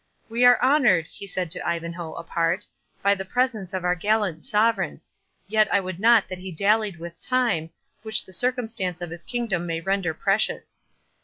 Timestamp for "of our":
3.71-3.93